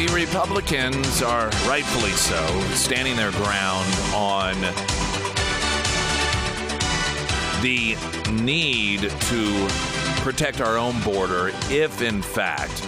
[0.00, 4.56] The Republicans are rightfully so standing their ground on
[7.62, 7.96] the
[8.32, 9.66] need to
[10.22, 12.82] protect our own border if, in fact,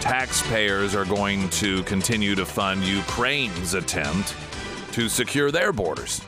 [0.00, 4.34] taxpayers are going to continue to fund Ukraine's attempt
[4.92, 6.20] to secure their borders.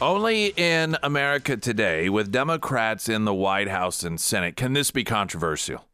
[0.00, 5.02] Only in America today, with Democrats in the White House and Senate, can this be
[5.02, 5.87] controversial.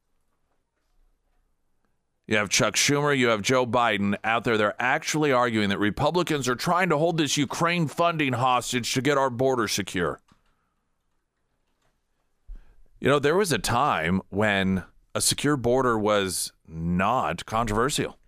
[2.26, 4.56] You have Chuck Schumer, you have Joe Biden out there.
[4.56, 9.18] They're actually arguing that Republicans are trying to hold this Ukraine funding hostage to get
[9.18, 10.20] our border secure.
[12.98, 18.18] You know, there was a time when a secure border was not controversial.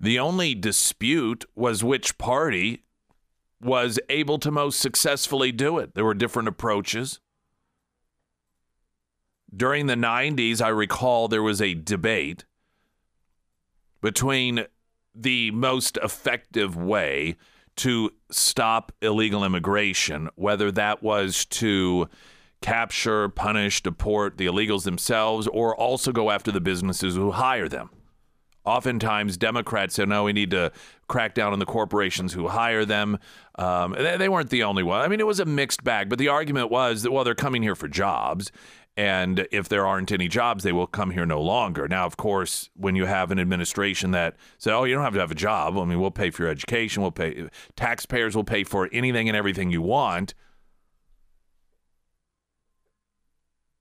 [0.00, 2.82] The only dispute was which party
[3.62, 5.94] was able to most successfully do it.
[5.94, 7.20] There were different approaches.
[9.54, 12.44] During the 90s, I recall there was a debate
[14.00, 14.66] between
[15.14, 17.36] the most effective way
[17.76, 22.08] to stop illegal immigration, whether that was to
[22.62, 27.90] capture, punish, deport the illegals themselves, or also go after the businesses who hire them.
[28.64, 30.72] Oftentimes, Democrats say, no, we need to
[31.06, 33.18] crack down on the corporations who hire them.
[33.56, 35.02] Um, they, they weren't the only one.
[35.02, 37.62] I mean, it was a mixed bag, but the argument was that, well, they're coming
[37.62, 38.50] here for jobs.
[38.96, 41.88] And if there aren't any jobs, they will come here no longer.
[41.88, 45.20] Now, of course, when you have an administration that says, oh, you don't have to
[45.20, 45.76] have a job.
[45.76, 47.02] I mean, we'll pay for your education.
[47.02, 50.34] We'll pay, taxpayers will pay for anything and everything you want.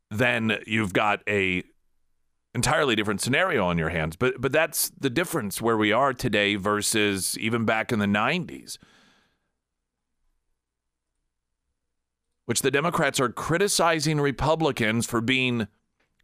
[0.10, 1.64] Then you've got a
[2.56, 4.16] entirely different scenario on your hands.
[4.16, 8.78] But but that's the difference where we are today versus even back in the 90s.
[12.46, 15.68] Which the Democrats are criticizing Republicans for being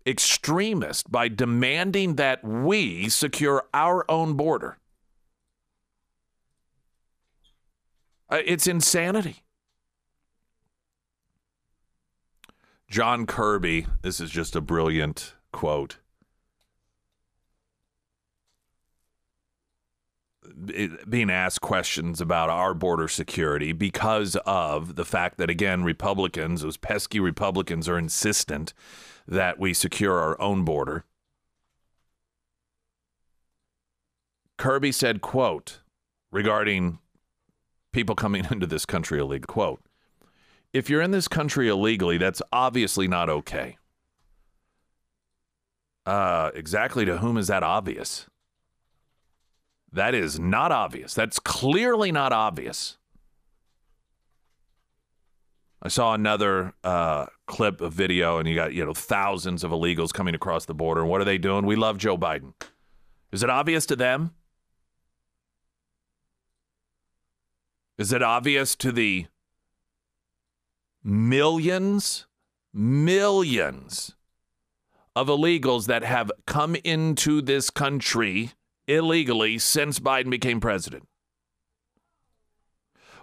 [0.05, 4.77] extremist by demanding that we secure our own border.
[8.29, 9.43] Uh, It's insanity.
[12.89, 15.97] John Kirby, this is just a brilliant quote.
[21.07, 26.77] Being asked questions about our border security because of the fact that again Republicans, those
[26.77, 28.73] pesky Republicans are insistent
[29.27, 31.05] that we secure our own border.
[34.57, 35.79] Kirby said, quote,
[36.31, 36.99] regarding
[37.93, 39.81] people coming into this country illegally, quote,
[40.73, 43.77] if you're in this country illegally, that's obviously not okay.
[46.05, 48.27] Uh, exactly to whom is that obvious?
[49.91, 51.13] That is not obvious.
[51.13, 52.97] That's clearly not obvious.
[55.81, 60.13] I saw another uh, clip of video, and you got you know thousands of illegals
[60.13, 61.01] coming across the border.
[61.01, 61.65] And what are they doing?
[61.65, 62.53] We love Joe Biden.
[63.31, 64.31] Is it obvious to them?
[67.97, 69.27] Is it obvious to the
[71.03, 72.27] millions,
[72.73, 74.15] millions
[75.15, 78.51] of illegals that have come into this country
[78.89, 81.07] illegally since Biden became president?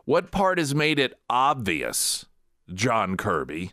[0.04, 2.26] What part has made it obvious,
[2.72, 3.72] John Kirby,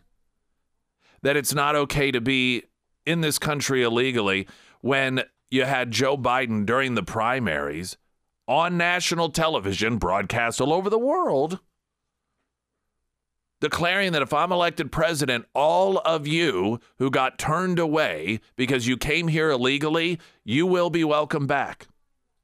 [1.22, 2.64] that it's not okay to be
[3.06, 4.48] in this country illegally
[4.80, 7.96] when you had Joe Biden during the primaries
[8.48, 11.60] on national television, broadcast all over the world,
[13.64, 18.98] declaring that if I'm elected president, all of you who got turned away because you
[18.98, 21.86] came here illegally, you will be welcome back.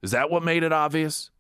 [0.03, 1.31] Is that what made it obvious?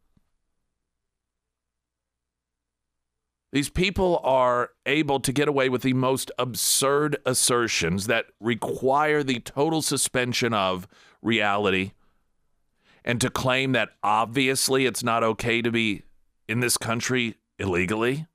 [3.53, 9.41] These people are able to get away with the most absurd assertions that require the
[9.41, 10.87] total suspension of
[11.23, 11.93] reality.
[13.03, 16.03] And to claim that obviously it's not okay to be
[16.47, 18.27] in this country illegally?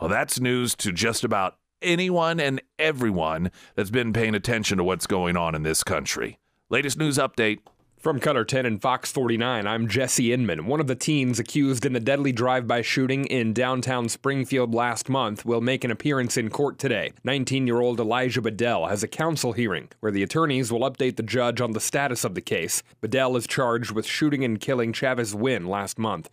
[0.00, 5.08] Well, that's news to just about anyone and everyone that's been paying attention to what's
[5.08, 6.38] going on in this country.
[6.70, 7.58] Latest news update
[7.98, 10.66] From KOLR 10 and Fox 49, I'm Jesse Inman.
[10.66, 15.08] One of the teens accused in the deadly drive by shooting in downtown Springfield last
[15.08, 17.12] month will make an appearance in court today.
[17.24, 21.24] 19 year old Elijah Bedell has a counsel hearing where the attorneys will update the
[21.24, 22.84] judge on the status of the case.
[23.00, 26.30] Bedell is charged with shooting and killing Chavez Wynn last month.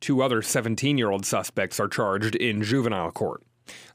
[0.00, 3.42] Two other 17 year old suspects are charged in juvenile court.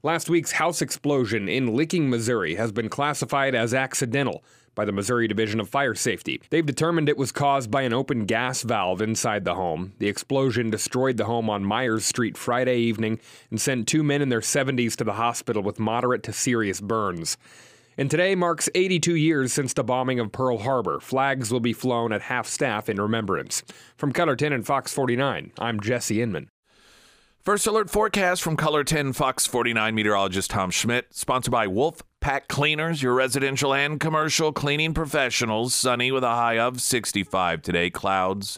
[0.03, 4.43] Last week's house explosion in Licking, Missouri has been classified as accidental
[4.73, 6.41] by the Missouri Division of Fire Safety.
[6.49, 9.93] They've determined it was caused by an open gas valve inside the home.
[9.99, 13.19] The explosion destroyed the home on Myers Street Friday evening
[13.49, 17.37] and sent two men in their 70s to the hospital with moderate to serious burns.
[17.97, 21.01] And today marks 82 years since the bombing of Pearl Harbor.
[21.01, 23.63] Flags will be flown at half staff in remembrance.
[23.97, 26.49] From KOLR 10 and Fox 49, I'm Jesse Inman.
[27.43, 32.47] First alert forecast from KOLR 10 Fox 49 meteorologist Tom Schmidt, sponsored by Wolf Pack
[32.47, 35.75] Cleaners, your residential and commercial cleaning professionals.
[35.75, 37.89] Sunny with a high of 65 today.
[37.89, 38.57] Clouds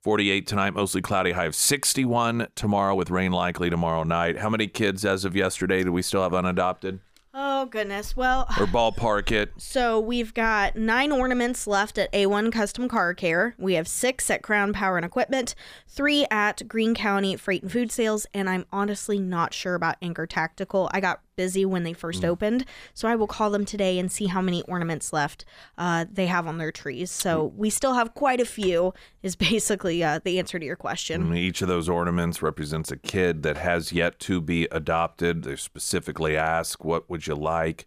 [0.00, 4.38] 48 tonight, mostly cloudy, high of 61 tomorrow with rain likely tomorrow night.
[4.38, 6.98] How many kids as of yesterday do we still have unadopted?
[7.38, 8.16] Oh goodness.
[8.16, 9.52] Well, or ballpark it.
[9.76, 13.54] So we've got nine ornaments left at A1 Custom Car Care.
[13.58, 15.54] We have six at Crown Power and Equipment,
[15.86, 20.26] three at Greene County Freight and Food Sales, and I'm honestly not sure about Anchor
[20.26, 20.88] Tactical.
[20.94, 22.28] I got busy when they first mm.
[22.28, 22.64] opened.
[22.94, 25.44] So I will call them today and see how many ornaments left
[25.78, 27.10] uh, they have on their trees.
[27.10, 31.30] So we still have quite a few, is basically uh, the answer to your question.
[31.30, 35.44] Mm, each of those ornaments represents a kid that has yet to be adopted.
[35.44, 37.86] They specifically ask, What would you like?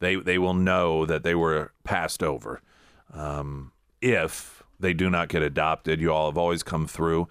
[0.00, 2.62] They, they will know that they were passed over.
[3.12, 7.28] Um, if they do not get adopted, you all have always come through.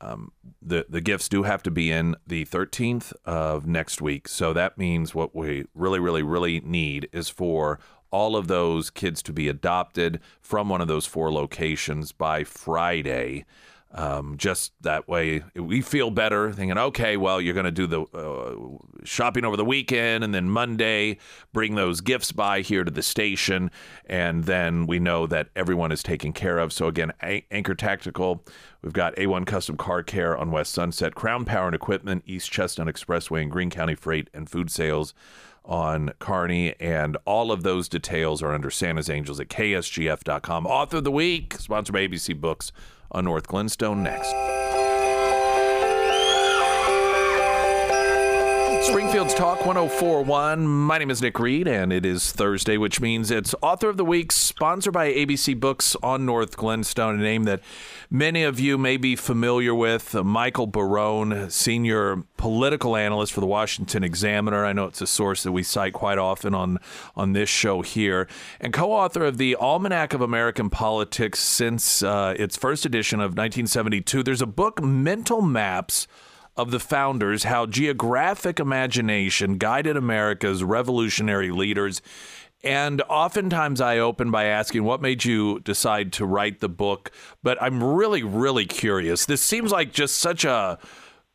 [0.00, 0.32] Um,
[0.62, 4.28] the the gifts do have to be in the 13th of next week.
[4.28, 7.78] So that means what we really, really, really need is for
[8.10, 13.44] all of those kids to be adopted from one of those four locations by Friday.
[13.92, 18.02] Um, just that way, we feel better thinking, okay, well, you're going to do the
[18.02, 21.18] uh, shopping over the weekend, and then Monday,
[21.52, 23.70] bring those gifts by here to the station,
[24.04, 26.72] and then we know that everyone is taken care of.
[26.72, 28.44] So, again, A- Anchor Tactical,
[28.82, 32.88] we've got A1 Custom Car Care on West Sunset, Crown Power and Equipment, East Chestnut
[32.88, 35.14] Expressway, and Greene County Freight and Food Sales
[35.64, 40.66] on Kearney, and all of those details are under Santa's Angels at ksgf.com.
[40.66, 42.72] Author of the Week, sponsored by ABC Books
[43.10, 44.34] on North Glenstone next.
[48.86, 50.64] Springfield's Talk 1041.
[50.64, 54.04] My name is Nick Reed, and it is Thursday, which means it's Author of the
[54.04, 57.60] Week, sponsored by ABC Books on North Glenstone, a name that
[58.10, 60.14] many of you may be familiar with.
[60.14, 64.64] Michael Barone, senior political analyst for the Washington Examiner.
[64.64, 66.78] I know it's a source that we cite quite often on,
[67.16, 68.28] on this show here,
[68.60, 73.32] and co author of the Almanac of American Politics since uh, its first edition of
[73.32, 74.22] 1972.
[74.22, 76.06] There's a book, Mental Maps
[76.56, 82.00] of the founders how geographic imagination guided America's revolutionary leaders.
[82.64, 87.12] And oftentimes I open by asking, what made you decide to write the book?
[87.42, 89.26] But I'm really, really curious.
[89.26, 90.78] This seems like just such a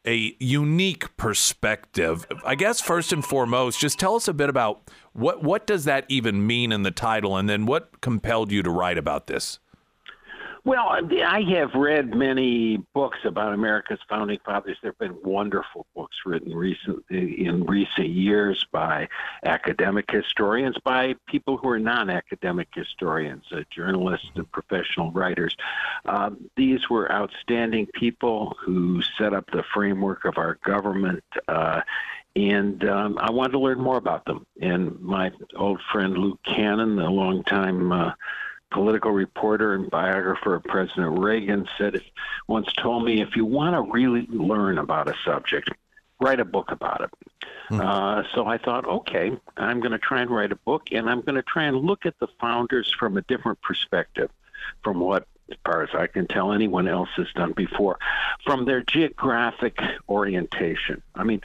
[0.05, 2.25] a unique perspective.
[2.43, 6.05] I guess first and foremost, just tell us a bit about what what does that
[6.09, 9.59] even mean in the title, and then what compelled you to write about this.
[10.63, 14.77] Well, I have read many books about America's founding fathers.
[14.83, 19.07] There have been wonderful books written recent in recent years by
[19.43, 25.57] academic historians, by people who are non-academic historians, uh, journalists, and professional writers.
[26.05, 31.23] Um, these were outstanding people who set up the framework of our government.
[31.47, 31.81] Uh,
[32.35, 34.45] and um, I wanted to learn more about them.
[34.61, 38.13] And my old friend Lou Cannon, a longtime uh,
[38.71, 42.03] political reporter and biographer of President Reagan, said if,
[42.47, 45.69] once told me if you want to really learn about a subject,
[46.19, 47.09] write a book about it.
[47.69, 47.81] Mm-hmm.
[47.81, 51.21] Uh, so I thought, okay, I'm going to try and write a book, and I'm
[51.21, 54.29] going to try and look at the founders from a different perspective,
[54.83, 57.99] from what as far as I can tell, anyone else has done before,
[58.45, 61.01] from their geographic orientation.
[61.13, 61.41] I mean,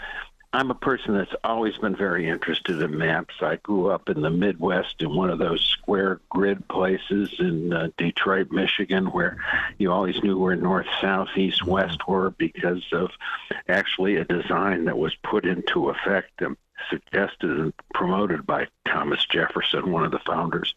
[0.57, 3.35] I'm a person that's always been very interested in maps.
[3.43, 7.91] I grew up in the Midwest in one of those square grid places in uh,
[7.99, 9.37] Detroit, Michigan, where
[9.77, 13.11] you always knew where north, south, east, west were because of
[13.69, 16.57] actually a design that was put into effect and
[16.89, 20.75] suggested and promoted by Thomas Jefferson, one of the founders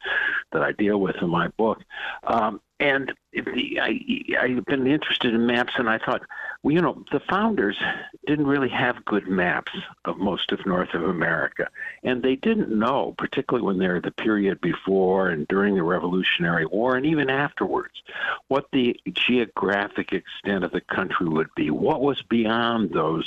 [0.52, 1.82] that I deal with in my book.
[2.26, 4.00] Um, and the, I,
[4.40, 6.22] I've been interested in maps, and I thought,
[6.64, 7.78] you know, the founders
[8.26, 9.72] didn't really have good maps
[10.06, 11.70] of most of North of America.
[12.04, 16.96] And they didn't know, particularly when they're the period before and during the Revolutionary War
[16.96, 17.94] and even afterwards,
[18.48, 23.26] what the geographic extent of the country would be, what was beyond those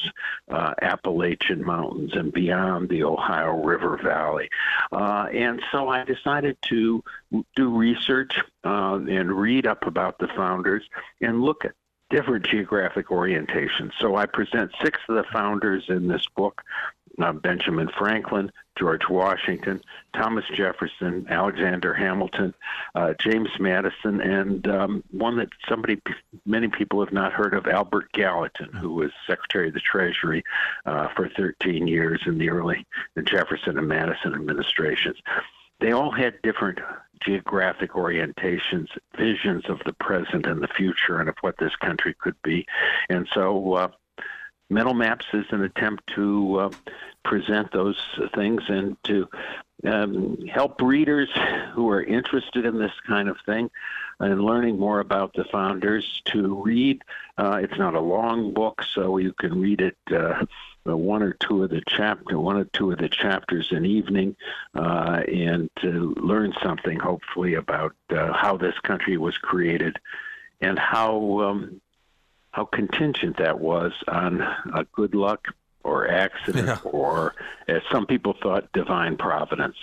[0.51, 4.51] uh, Appalachian Mountains and beyond the Ohio River Valley.
[4.91, 7.03] Uh, and so I decided to
[7.57, 10.85] do research uh, and read up about the founders
[11.21, 11.73] and look at
[12.11, 13.91] different geographic orientations.
[13.99, 16.63] So I present six of the founders in this book
[17.21, 19.83] uh, Benjamin Franklin, George Washington,
[20.15, 22.55] Thomas Jefferson, Alexander Hamilton,
[22.95, 26.01] uh, James Madison, and um, one that somebody,
[26.47, 30.43] many people have not heard of, Albert Gallatin, who was Secretary of the Treasury
[30.87, 35.19] uh, for 13 years in the early the Jefferson and Madison administrations.
[35.81, 36.79] They all had different
[37.25, 42.37] geographic orientations, visions of the present and the future, and of what this country could
[42.43, 42.67] be.
[43.09, 43.88] And so, uh,
[44.71, 46.71] Mental Maps is an attempt to uh,
[47.25, 48.00] present those
[48.35, 49.29] things and to
[49.85, 51.29] um, help readers
[51.75, 53.71] who are interested in this kind of thing
[54.21, 57.02] and learning more about the founders to read.
[57.37, 59.97] Uh, it's not a long book, so you can read it
[60.87, 64.37] uh, one or two of the chapter, one or two of the chapters an evening,
[64.75, 69.97] uh, and to learn something hopefully about uh, how this country was created
[70.61, 71.81] and how um,
[72.53, 74.47] how contingent that was on
[74.93, 75.49] good luck
[75.85, 76.79] or accident yeah.
[76.85, 77.35] or,
[77.67, 79.77] as some people thought, divine providence.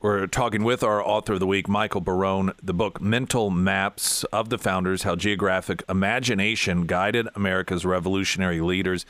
[0.00, 4.48] We're talking with our author of the week, Michael Barone, the book Mental Maps of
[4.48, 9.04] the Founders How Geographic Imagination Guided America's Revolutionary Leaders.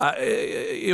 [0.00, 0.14] Uh,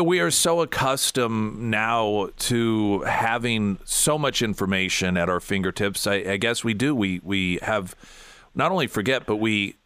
[0.03, 6.07] we are so accustomed now to having so much information at our fingertips.
[6.07, 6.95] I, I guess we do.
[6.95, 7.95] We we have
[8.55, 9.77] not only forget, but we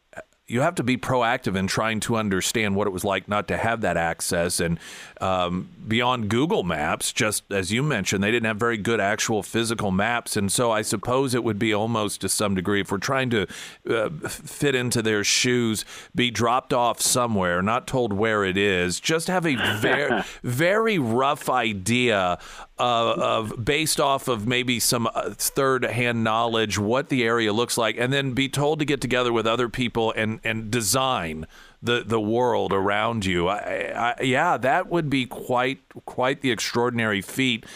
[0.49, 3.57] you have to be proactive in trying to understand what it was like not to
[3.59, 4.61] have that access.
[4.61, 4.81] And
[5.21, 9.91] um, beyond Google Maps, just as you mentioned, they didn't have very good actual physical
[9.91, 10.39] maps.
[10.39, 13.47] And so I suppose it would be almost to some degree, if we're trying to
[13.91, 19.29] uh, fit into their shoes, be dropped off somewhere, not told where it is, just
[19.29, 22.39] have a very, very rough idea
[22.79, 27.77] uh, of based off of maybe some uh, third hand knowledge what the area looks
[27.77, 31.47] like and then be told to get together with other people and and design
[31.83, 33.49] the the world around you.
[33.49, 37.67] I, I, yeah that would be quite quite the extraordinary feat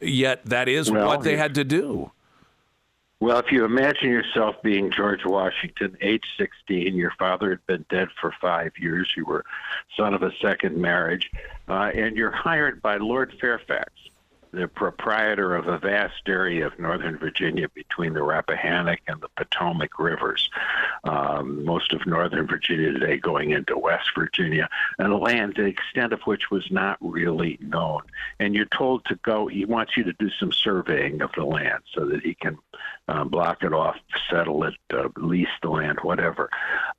[0.00, 2.10] yet that is well, what they had to do.
[3.24, 8.08] Well, if you imagine yourself being George Washington, age 16, your father had been dead
[8.20, 9.46] for five years, you were
[9.96, 11.30] son of a second marriage,
[11.66, 13.92] uh, and you're hired by Lord Fairfax,
[14.54, 19.98] the proprietor of a vast area of northern Virginia between the Rappahannock and the Potomac
[19.98, 20.50] rivers.
[21.04, 24.68] Um, most of northern Virginia today going into West Virginia,
[24.98, 28.02] and a land the extent of which was not really known.
[28.38, 31.82] And you're told to go, he wants you to do some surveying of the land
[31.94, 32.58] so that he can
[33.08, 33.96] uh, block it off,
[34.30, 36.50] settle it, uh, lease the land, whatever.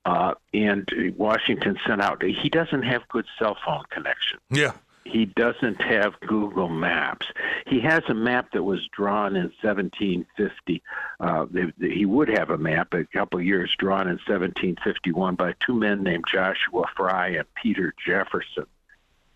[0.06, 4.40] Uh, and Washington sent out, he doesn't have good cell phone connection.
[4.50, 4.74] Yeah
[5.06, 7.28] he doesn't have Google Maps.
[7.68, 10.84] He has a map that was drawn in 1750.
[11.20, 11.46] Uh,
[11.80, 16.04] he would have a map a couple of years drawn in 1751 by two men
[16.04, 18.66] named Joshua Fry and Peter Jefferson.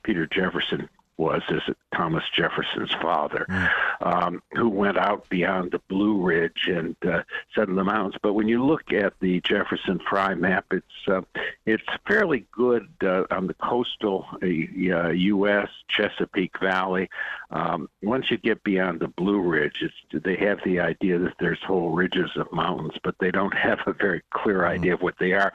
[0.04, 1.62] Peter Jefferson was is
[1.94, 3.70] Thomas Jefferson's father, mm.
[4.02, 7.24] um, who went out beyond the Blue Ridge and uh,
[7.54, 8.16] settled the mountains.
[8.24, 11.22] But when you look at the Jefferson Fry map, it's uh,
[11.66, 15.68] it's fairly good uh, on the coastal uh, U.S.
[15.90, 17.10] Chesapeake Valley.
[17.52, 21.62] Um, once you get beyond the Blue Ridge, it's, they have the idea that there's
[21.66, 24.70] whole ridges of mountains, but they don't have a very clear mm.
[24.70, 25.52] idea of what they are.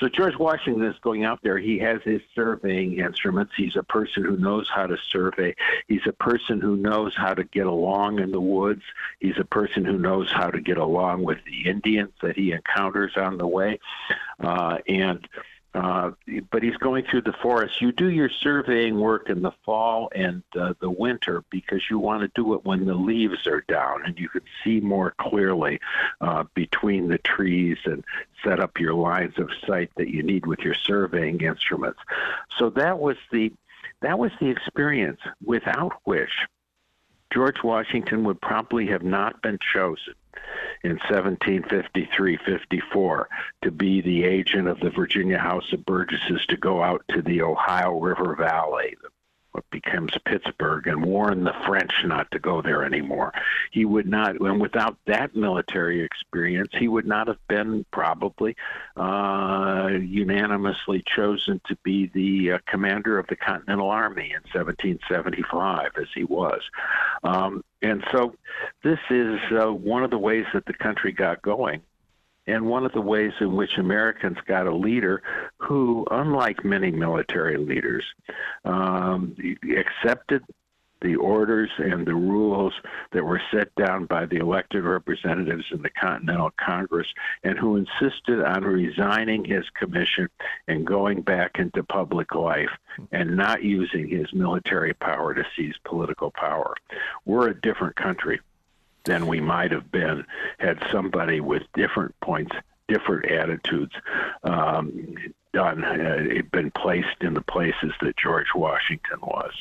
[0.00, 1.58] So George Washington is going out there.
[1.58, 3.52] He has his surveying instruments.
[3.56, 5.54] He's a person who knows how to survey.
[5.88, 8.82] He's a person who knows how to get along in the woods.
[9.20, 13.12] He's a person who knows how to get along with the Indians that he encounters
[13.16, 13.78] on the way.
[14.40, 15.28] Uh, and
[15.74, 16.10] uh,
[16.50, 17.80] but he's going through the forest.
[17.80, 22.20] You do your surveying work in the fall and uh, the winter because you want
[22.22, 25.80] to do it when the leaves are down and you can see more clearly
[26.20, 28.04] uh, between the trees and
[28.44, 32.00] set up your lines of sight that you need with your surveying instruments.
[32.58, 33.50] So that was the
[34.02, 36.30] that was the experience without which
[37.32, 40.14] George Washington would probably have not been chosen
[40.82, 43.28] in 1753 54
[43.62, 47.42] to be the agent of the Virginia House of Burgesses to go out to the
[47.42, 49.08] Ohio River Valley, the
[49.52, 53.32] what becomes Pittsburgh, and warned the French not to go there anymore.
[53.70, 58.56] He would not, and without that military experience, he would not have been probably
[58.96, 66.08] uh, unanimously chosen to be the uh, commander of the Continental Army in 1775, as
[66.14, 66.62] he was.
[67.22, 68.34] Um, and so,
[68.82, 71.82] this is uh, one of the ways that the country got going
[72.46, 75.22] and one of the ways in which Americans got a leader
[75.58, 78.04] who, unlike many military leaders,
[78.64, 79.36] um,
[79.76, 80.42] accepted
[81.02, 82.72] the orders and the rules
[83.12, 87.08] that were set down by the elected representatives in the Continental Congress,
[87.42, 90.28] and who insisted on resigning his commission
[90.68, 92.70] and going back into public life
[93.10, 96.74] and not using his military power to seize political power.
[97.24, 98.40] We're a different country
[99.04, 100.24] than we might have been
[100.58, 102.54] had somebody with different points,
[102.88, 103.92] different attitudes
[104.44, 105.14] um,
[105.52, 109.52] done, uh, been placed in the places that George Washington was.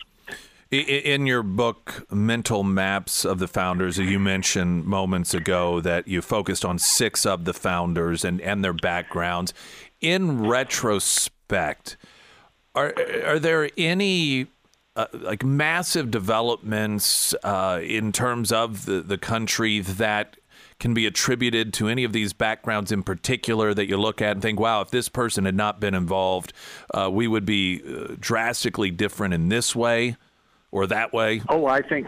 [0.71, 6.63] In your book, Mental Maps of the Founders, you mentioned moments ago that you focused
[6.63, 9.53] on six of the founders and, and their backgrounds.
[9.99, 11.97] In retrospect,
[12.73, 12.93] are,
[13.25, 14.47] are there any
[14.95, 20.37] uh, like massive developments uh, in terms of the, the country that
[20.79, 24.41] can be attributed to any of these backgrounds in particular that you look at and
[24.41, 26.53] think, wow, if this person had not been involved,
[26.93, 30.17] uh, we would be uh, drastically different in this way
[30.71, 31.41] or that way?
[31.49, 32.07] Oh, I think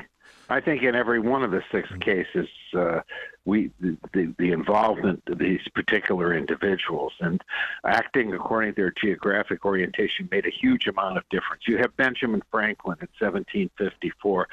[0.49, 2.47] I think in every one of the six cases,
[2.77, 2.99] uh,
[3.45, 7.41] we the, the involvement of these particular individuals and
[7.85, 11.63] acting according to their geographic orientation made a huge amount of difference.
[11.67, 14.47] You have Benjamin Franklin in 1754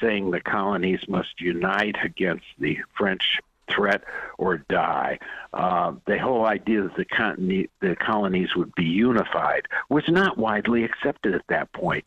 [0.00, 4.04] saying the colonies must unite against the French threat
[4.38, 5.18] or die.
[5.52, 11.34] Uh, the whole idea that the, the colonies would be unified was not widely accepted
[11.34, 12.06] at that point.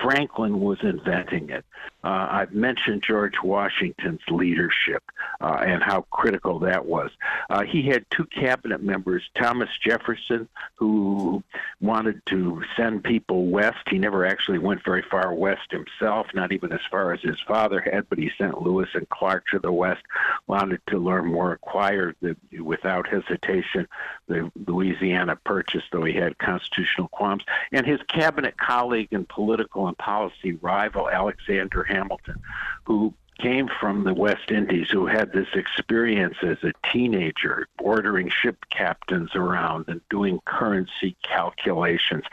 [0.00, 1.64] Franklin was inventing it.
[2.04, 5.02] Uh, I've mentioned George Washington's leadership
[5.40, 7.10] uh, and how critical that was.
[7.50, 11.42] Uh, he had two cabinet members, Thomas Jefferson, who
[11.80, 13.78] wanted to send people west.
[13.90, 17.80] He never actually went very far west himself, not even as far as his father
[17.80, 20.02] had, but he sent Lewis and Clark to the west,
[20.46, 23.88] wanted to learn more, acquired the, without hesitation
[24.28, 27.42] the Louisiana Purchase, though he had constitutional qualms.
[27.72, 32.36] And his cabinet colleague and political policy rival, Alexander Hamilton,
[32.84, 38.56] who came from the West Indies who had this experience as a teenager, ordering ship
[38.70, 42.24] captains around and doing currency calculations,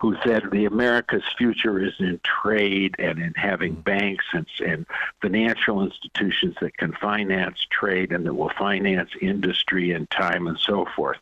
[0.00, 4.86] who said the America's future is in trade and in having banks and, and
[5.20, 10.86] financial institutions that can finance trade and that will finance industry and time and so
[10.96, 11.18] forth.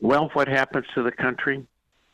[0.00, 1.66] Well, what happens to the country?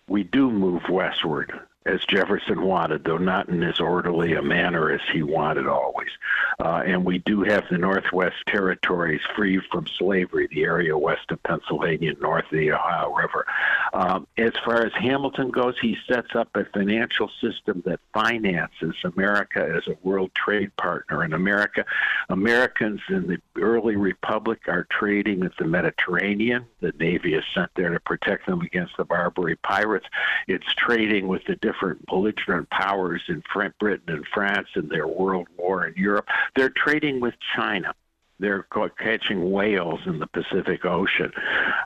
[0.09, 5.01] We do move westward as Jefferson wanted, though not in as orderly a manner as
[5.13, 6.11] he wanted always.
[6.59, 11.43] Uh, and we do have the Northwest Territories free from slavery, the area west of
[11.45, 13.47] Pennsylvania, north of the Ohio River.
[13.93, 19.61] Um, as far as Hamilton goes, he sets up a financial system that finances America
[19.77, 21.25] as a world trade partner.
[21.25, 21.85] In America,
[22.29, 26.67] Americans in the early republic are trading at the Mediterranean.
[26.81, 30.07] The Navy is sent there to protect them against the Barbary pirates.
[30.49, 31.76] It's trading with the different
[32.07, 33.43] belligerent powers in
[33.79, 36.27] Britain and France in their world war in Europe.
[36.55, 37.95] They're trading with China.
[38.39, 38.67] They're
[38.99, 41.33] catching whales in the Pacific Ocean.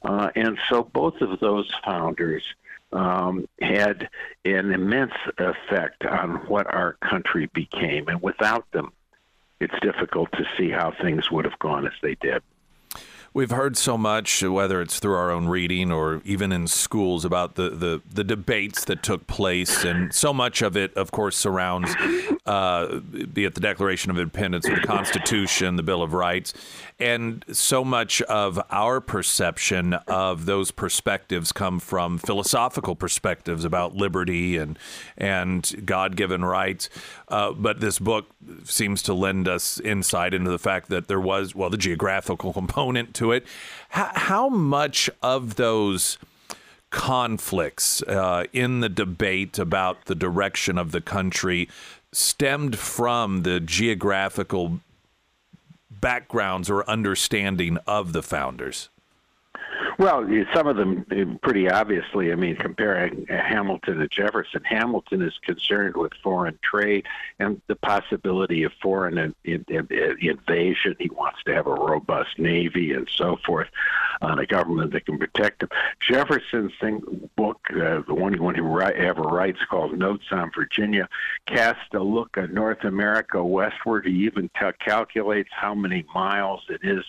[0.03, 2.43] Uh, and so both of those founders
[2.93, 4.09] um, had
[4.45, 8.09] an immense effect on what our country became.
[8.09, 8.93] And without them,
[9.61, 12.43] it's difficult to see how things would have gone as they did.
[13.33, 17.55] We've heard so much, whether it's through our own reading or even in schools, about
[17.55, 19.85] the, the, the debates that took place.
[19.85, 21.95] And so much of it, of course, surrounds,
[22.51, 22.99] uh,
[23.33, 26.53] be it the Declaration of Independence, or the Constitution, the Bill of Rights.
[26.99, 34.57] And so much of our perception of those perspectives come from philosophical perspectives about liberty
[34.57, 34.77] and,
[35.17, 36.91] and God given rights.
[37.29, 38.27] Uh, but this book
[38.65, 43.15] seems to lend us insight into the fact that there was, well, the geographical component
[43.15, 43.47] to it.
[43.91, 46.19] How, how much of those
[46.91, 51.69] conflicts uh, in the debate about the direction of the country
[52.13, 54.81] stemmed from the geographical
[55.91, 58.89] backgrounds or understanding of the founders?
[60.01, 62.33] Well, some of them eh, pretty obviously.
[62.33, 67.05] I mean, comparing Hamilton to Jefferson, Hamilton is concerned with foreign trade
[67.39, 70.97] and the possibility of foreign in, invasion.
[70.99, 73.69] He wants to have a robust navy and so forth.
[74.23, 75.69] on a government that can protect them.
[76.01, 81.09] Jefferson's thing, book, uh, the one, one he write, ever writes called Notes on Virginia,
[81.47, 84.07] casts a look at North America westward.
[84.07, 87.05] He even t- calculates how many miles it is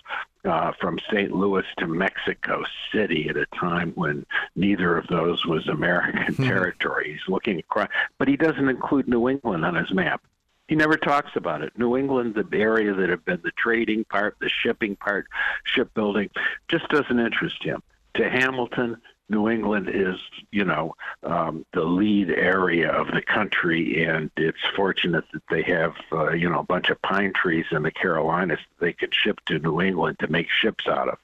[0.45, 1.31] uh, from St.
[1.31, 6.43] Louis to Mexico City at a time when neither of those was American hmm.
[6.43, 7.13] territory.
[7.13, 10.21] He's looking across, but he doesn't include New England on his map.
[10.67, 11.77] He never talks about it.
[11.77, 15.27] New England, the area that had been the trading part, the shipping part,
[15.65, 16.29] shipbuilding,
[16.69, 17.83] just doesn't interest him.
[18.15, 18.97] To Hamilton,
[19.31, 20.19] New England is,
[20.51, 25.93] you know, um, the lead area of the country, and it's fortunate that they have,
[26.11, 29.39] uh, you know, a bunch of pine trees in the Carolinas that they could ship
[29.45, 31.17] to New England to make ships out of.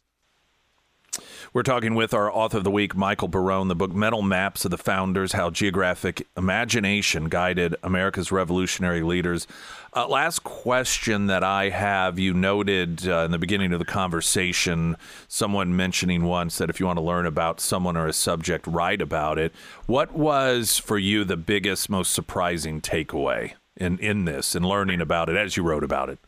[1.53, 4.71] We're talking with our author of the week, Michael Barone, the book Mental Maps of
[4.71, 9.47] the Founders How Geographic Imagination Guided America's Revolutionary Leaders.
[9.95, 14.97] Uh, last question that I have you noted uh, in the beginning of the conversation,
[15.29, 19.01] someone mentioning once that if you want to learn about someone or a subject, write
[19.01, 19.53] about it.
[19.85, 25.29] What was for you the biggest, most surprising takeaway in, in this and learning about
[25.29, 26.19] it as you wrote about it?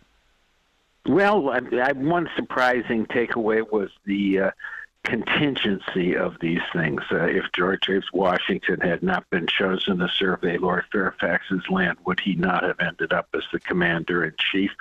[1.05, 4.51] Well, I, I, one surprising takeaway was the uh,
[5.10, 7.02] contingency of these things.
[7.12, 8.06] Uh, if George H.
[8.13, 13.12] Washington had not been chosen to survey Lord Fairfax's land, would he not have ended
[13.12, 14.72] up as the commander in chief?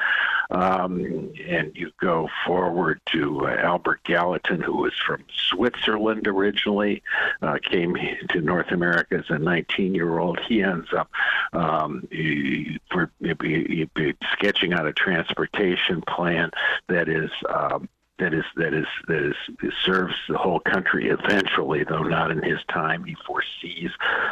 [0.50, 7.02] Um, and you go forward to uh, Albert Gallatin, who was from Switzerland originally,
[7.42, 7.96] uh, came
[8.30, 10.38] to North America as a 19 year old.
[10.46, 11.10] He ends up
[11.52, 12.06] um,
[12.90, 13.10] for,
[14.32, 16.50] sketching out a transportation plan
[16.88, 17.30] that is.
[17.48, 22.42] Um, that is that is that is serves the whole country eventually, though not in
[22.42, 23.04] his time.
[23.04, 23.90] He foresees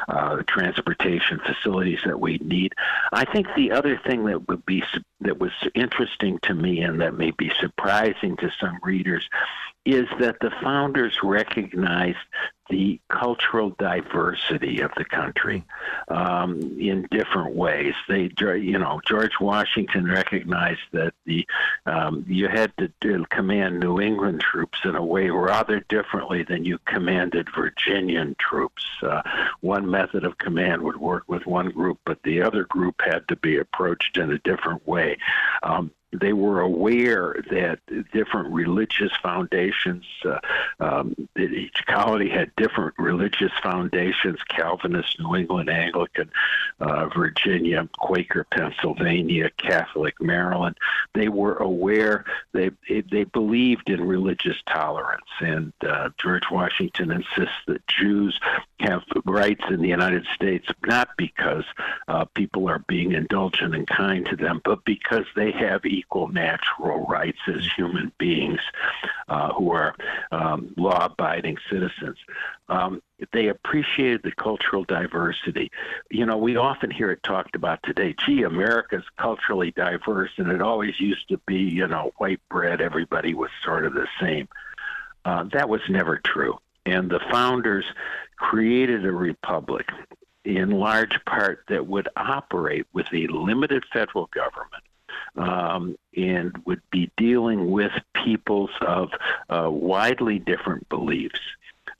[0.09, 2.73] uh, the transportation facilities that we need.
[3.13, 4.83] I think the other thing that would be
[5.21, 9.29] that was interesting to me and that may be surprising to some readers
[9.85, 12.19] is that the founders recognized
[12.69, 15.65] the cultural diversity of the country
[16.09, 17.95] um, in different ways.
[18.09, 21.47] They, you know, George Washington recognized that the
[21.87, 22.93] um, you had to,
[23.31, 28.85] command New England troops in a way rather differently than you commanded Virginian troops.
[29.03, 29.23] Uh,
[29.61, 33.37] one method of command would work with one group, but the other group had to
[33.37, 35.19] be approached in a different way.
[35.63, 37.81] Um, they were aware that
[38.13, 40.39] different religious foundations, uh,
[40.81, 46.31] um, each colony had different religious foundations Calvinist, New England, Anglican,
[46.81, 50.77] uh, Virginia, Quaker, Pennsylvania, Catholic, Maryland.
[51.15, 55.27] They were aware, they, they believed in religious tolerance.
[55.41, 58.39] And uh, George Washington insists that Jews
[58.81, 61.65] have rights in the United States not because
[62.09, 67.07] uh, people are being indulgent and kind to them, but because they have equal natural
[67.07, 68.61] rights as human beings
[69.29, 69.95] uh, who are
[70.33, 72.17] um, law abiding citizens.
[72.69, 75.71] Um, they appreciated the cultural diversity.
[76.11, 78.15] You know, we often hear it talked about today.
[78.25, 83.35] Gee, America's culturally diverse, and it always used to be, you know, white bread, everybody
[83.35, 84.49] was sort of the same.
[85.25, 86.59] Uh, that was never true.
[86.85, 87.85] And the founders
[88.37, 89.89] created a republic
[90.45, 94.85] in large part that would operate with a limited federal government
[95.37, 99.11] um, and would be dealing with peoples of
[99.49, 101.41] uh, widely different beliefs.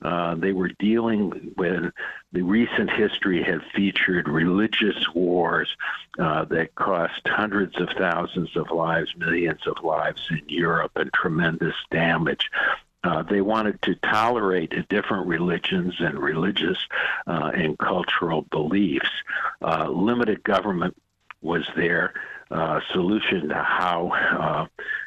[0.01, 1.91] Uh, they were dealing with
[2.31, 5.75] the recent history had featured religious wars
[6.19, 11.73] uh, that cost hundreds of thousands of lives, millions of lives in Europe, and tremendous
[11.89, 12.51] damage.
[13.03, 16.77] Uh, they wanted to tolerate different religions and religious
[17.25, 19.09] uh, and cultural beliefs.
[19.61, 20.95] Uh, limited government
[21.41, 22.13] was their
[22.51, 24.65] uh, solution to how uh,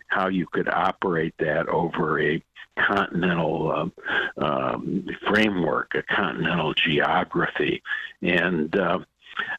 [0.08, 2.42] how you could operate that over a
[2.78, 3.92] continental um,
[4.38, 7.82] um, framework, a continental geography,
[8.22, 8.98] and uh,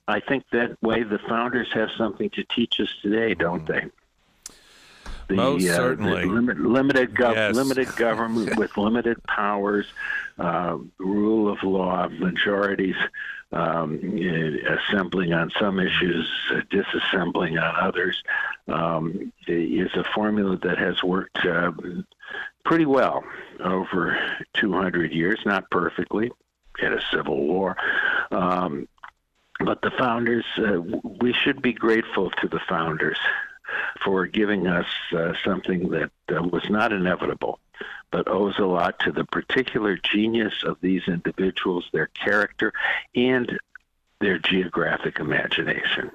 [0.07, 3.87] I think that way the founders have something to teach us today, don't mm-hmm.
[3.87, 3.91] they?
[5.31, 6.21] The, Most uh, certainly.
[6.21, 7.55] The limit, limited, gov- yes.
[7.55, 9.85] limited government with limited powers,
[10.37, 12.95] uh, rule of law, majorities
[13.53, 13.99] um,
[14.67, 16.29] assembling on some issues,
[16.69, 18.21] disassembling on others,
[18.67, 21.71] um, is a formula that has worked uh,
[22.65, 23.23] pretty well
[23.61, 24.17] over
[24.53, 26.31] 200 years, not perfectly.
[26.79, 27.75] Had a civil war.
[28.31, 28.87] Um,
[29.63, 30.81] but the founders, uh,
[31.21, 33.19] we should be grateful to the founders
[34.03, 37.59] for giving us uh, something that uh, was not inevitable,
[38.11, 42.73] but owes a lot to the particular genius of these individuals, their character,
[43.15, 43.59] and
[44.19, 46.11] their geographic imagination.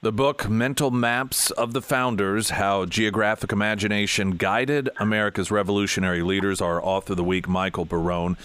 [0.00, 6.60] The book Mental Maps of the Founders How Geographic Imagination Guided America's Revolutionary Leaders.
[6.60, 8.36] Our author of the week, Michael Barone,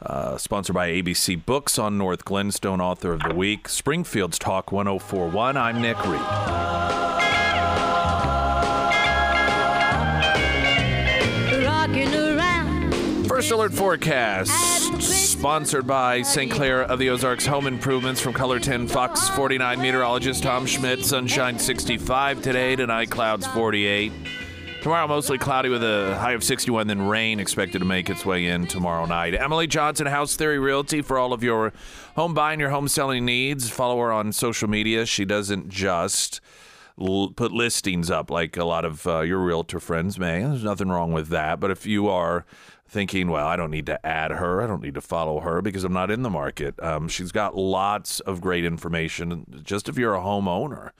[0.00, 5.58] uh, sponsored by ABC Books on North Glenstone, author of the week, Springfield's Talk 1041.
[5.58, 7.21] I'm Nick Reed.
[13.42, 16.48] First Alert Forecast, sponsored by St.
[16.48, 21.04] Clair of the Ozarks Home Improvements from KOLR 10 Fox 49 meteorologist Tom Schmidt.
[21.04, 24.12] Sunshine 65 today, tonight clouds 48.
[24.80, 28.46] Tomorrow mostly cloudy with a high of 61, then rain expected to make its way
[28.46, 29.34] in tomorrow night.
[29.34, 31.72] Emily Johnson, House Theory Realty, for all of your
[32.14, 33.68] home buying, your home selling needs.
[33.68, 35.04] Follow her on social media.
[35.04, 36.40] She doesn't just
[36.96, 40.42] put listings up like a lot of uh, your realtor friends may.
[40.42, 41.58] There's nothing wrong with that.
[41.58, 42.44] But if you are
[42.92, 45.82] thinking, well, I don't need to add her, I don't need to follow her because
[45.82, 49.46] I'm not in the market, um, she's got lots of great information.
[49.62, 50.90] Just if you're a homeowner,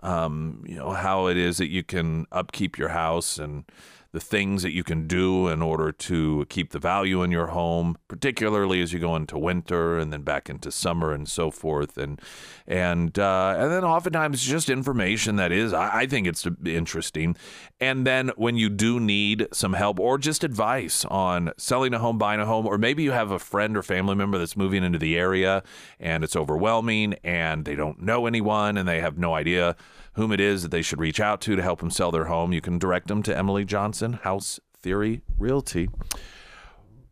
[0.00, 3.64] um, you know how it is that you can upkeep your house and
[4.12, 7.96] the things that you can do in order to keep the value in your home,
[8.08, 11.96] particularly as you go into winter and then back into summer and so forth.
[11.96, 12.20] And
[12.66, 17.36] and uh, and then oftentimes just information that is, I, I think it's interesting.
[17.78, 22.18] And then when you do need some help or just advice on selling a home,
[22.18, 24.98] buying a home, or maybe you have a friend or family member that's moving into
[24.98, 25.62] the area
[26.00, 29.76] and it's overwhelming and they don't know anyone and they have no idea
[30.14, 32.52] whom it is that they should reach out to to help them sell their home,
[32.52, 35.88] you can direct them to Emily Johnson, House Theory Realty.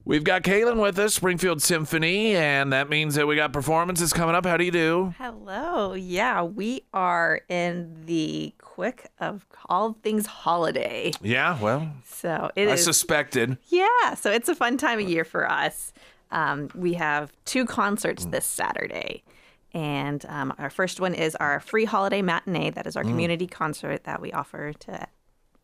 [0.05, 4.35] We've got Kaitlyn with us, Springfield Symphony, and that means that we got performances coming
[4.35, 4.47] up.
[4.47, 5.15] How do you do?
[5.19, 5.93] Hello.
[5.93, 11.13] Yeah, we are in the quick of all things holiday.
[11.21, 12.85] Yeah, well, So it I is.
[12.85, 13.59] suspected.
[13.69, 15.93] yeah, so it's a fun time of year for us.
[16.31, 19.23] Um, we have two concerts this Saturday.
[19.75, 22.71] And um, our first one is our free holiday matinee.
[22.71, 25.07] That is our community concert that we offer to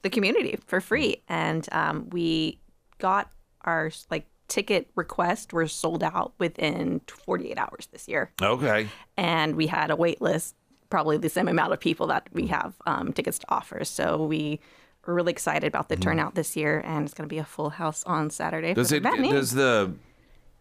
[0.03, 1.23] the community for free.
[1.29, 2.59] And um, we
[2.99, 8.31] got our like ticket request were sold out within 48 hours this year.
[8.41, 8.89] Okay.
[9.17, 10.55] and we had a wait list,
[10.91, 13.85] probably the same amount of people that we have um, tickets to offer.
[13.85, 14.61] So we
[15.07, 17.71] are really excited about the turnout this year, and it's going to be a full
[17.71, 18.75] house on Saturday.
[18.75, 19.95] Does it, the does the,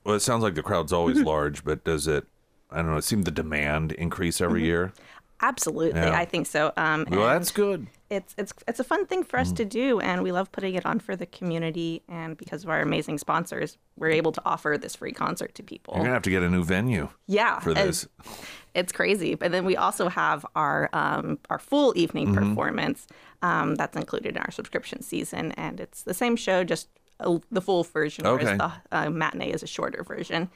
[0.03, 2.25] well, it sounds like the crowd's always large, but does it,
[2.73, 4.93] I don't know, it seems the demand increase every year?
[5.41, 6.17] Absolutely, Yeah.
[6.17, 6.71] I think so.
[6.77, 7.87] Um, Well, that's good.
[8.09, 10.85] it's it's it's a fun thing for us to do, and we love putting it
[10.85, 12.01] on for the community.
[12.07, 15.95] And because of our amazing sponsors, we're able to offer this free concert to people.
[15.95, 18.07] You're to have to get a new venue yeah, for this.
[18.73, 19.35] it's crazy.
[19.35, 22.49] But then we also have our um, our full evening Mm-hmm.
[22.49, 23.07] performance
[23.41, 26.87] um, that's included in our subscription season, and it's the same show, just
[27.19, 28.43] a, the full version, Okay.
[28.45, 30.49] whereas the uh, matinee is a shorter version.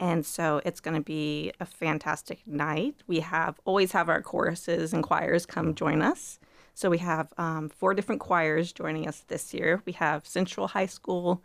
[0.00, 2.96] And so it's going to be a fantastic night.
[3.06, 6.40] We have always have our choruses and choirs come join us.
[6.74, 9.82] So we have um, four different choirs joining us this year.
[9.84, 11.42] We have Central High School,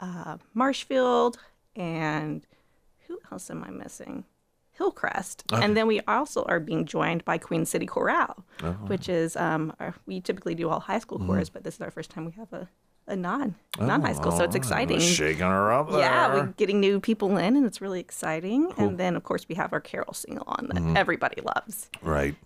[0.00, 1.38] uh, Marshfield,
[1.76, 2.46] and
[3.06, 4.24] who else am I missing?
[4.72, 5.44] Hillcrest.
[5.60, 8.44] And then we also are being joined by Queen City Chorale,
[8.86, 11.90] which is um, our, we typically do all high school chorus, but this is our
[11.90, 12.68] first time we have a,
[13.08, 15.00] a non non high school, so it's oh, exciting.
[15.00, 16.00] Shaking her up there.
[16.00, 18.72] Yeah, we're getting new people in, and it's really exciting.
[18.76, 20.96] And then, of course, we have our carol sing along that mm-hmm.
[20.96, 21.90] everybody loves.
[22.02, 22.36] Right.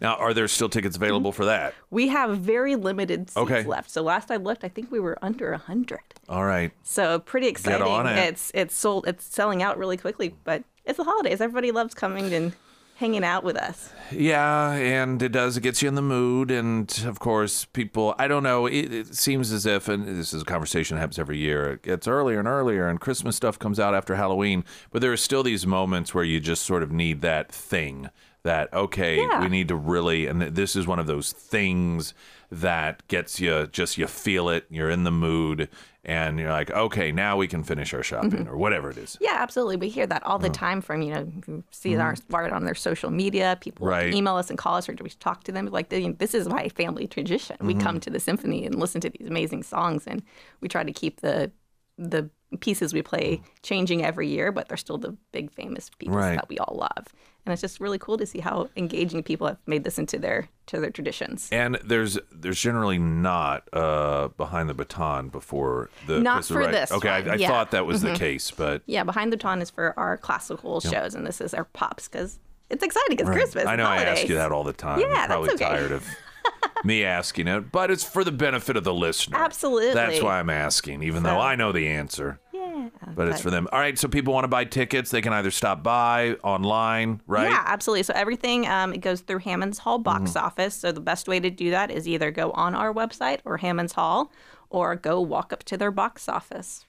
[0.00, 1.74] Now, are there still tickets available for that?
[1.90, 3.62] We have very limited seats Okay.
[3.62, 3.90] left.
[3.90, 6.00] So last I looked, I think we were under hundred.
[6.28, 6.72] All right.
[6.82, 7.78] So pretty exciting.
[7.78, 8.18] Get on it.
[8.18, 9.06] It's it's sold.
[9.06, 11.40] It's selling out really quickly, but it's the holidays.
[11.40, 12.52] Everybody loves coming and
[13.00, 13.90] hanging out with us.
[14.12, 15.56] Yeah, and it does.
[15.56, 16.50] It gets you in the mood.
[16.50, 20.42] And of course, people, I don't know, it, it seems as if, and this is
[20.42, 23.80] a conversation that happens every year, it gets earlier and earlier, and Christmas stuff comes
[23.80, 24.64] out after Halloween.
[24.92, 28.10] But there are still these moments where you just sort of need that thing
[28.42, 29.40] that, okay, Yeah.
[29.40, 32.12] we need to really, and this is one of those things
[32.50, 35.68] that gets you, just you feel it, you're in the mood,
[36.04, 39.16] and you're like, okay, now we can finish our shopping or whatever it is.
[39.20, 39.76] Yeah, absolutely.
[39.76, 42.74] We hear that all the time from you know you see our word on their
[42.74, 43.56] social media.
[43.60, 43.90] People Mm-hmm.
[43.90, 44.14] Right.
[44.14, 45.66] email us and call us, or do we talk to them?
[45.66, 47.56] Like this is my family tradition.
[47.60, 47.82] We Mm-hmm.
[47.82, 50.22] come to the symphony and listen to these amazing songs, and
[50.60, 51.52] we try to keep the
[51.98, 56.34] the pieces we play changing every year, but they're still the big famous pieces Right.
[56.34, 57.06] that we all love.
[57.46, 60.48] And it's just really cool to see how engaging people have made this into their
[60.66, 61.48] to their traditions.
[61.50, 66.70] And there's there's generally not uh, behind the baton before the Not for right.
[66.70, 67.48] this Okay, I, I yeah.
[67.48, 71.14] thought that was the case, but Yeah, behind the baton is for our classical shows,
[71.14, 73.18] and this is our pops because it's exciting.
[73.18, 73.64] It's Christmas.
[73.66, 75.00] I know I ask you that all the time.
[75.00, 75.64] Yeah, You're that's probably okay.
[75.64, 76.04] tired of
[76.84, 79.36] me asking it, but it's for the benefit of the listener.
[79.38, 79.94] Absolutely.
[79.94, 82.40] That's why I'm asking, even though I know the answer.
[82.52, 82.88] Yeah.
[83.14, 83.68] But it's for them.
[83.72, 83.98] All right.
[83.98, 85.10] So people want to buy tickets.
[85.10, 87.50] They can either stop by online, right?
[87.50, 88.02] Yeah, absolutely.
[88.04, 90.46] So everything um, it goes through Hammons Hall box Mm-hmm.
[90.46, 90.74] office.
[90.74, 93.92] So the best way to do that is either go on our website or Hammons
[93.92, 94.30] Hall,
[94.70, 96.84] or go walk up to their box office.